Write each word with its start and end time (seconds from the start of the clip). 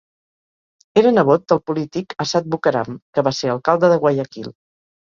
Era 1.01 1.11
nebot 1.17 1.45
del 1.53 1.61
polític 1.69 2.17
Assad 2.27 2.51
Bucaram, 2.57 2.99
que 3.13 3.29
va 3.31 3.37
ser 3.45 3.55
alcalde 3.57 3.95
de 3.97 4.05
Guayaquil. 4.09 4.55